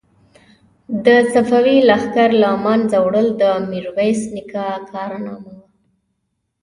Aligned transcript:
د 1.05 1.07
صفوي 1.33 1.77
لښکر 1.89 2.29
له 2.43 2.49
منځه 2.65 2.97
وړل 3.05 3.27
د 3.41 3.43
میرویس 3.69 4.19
نیکه 4.35 4.67
کارنامه 4.91 5.49
وه. 5.57 5.65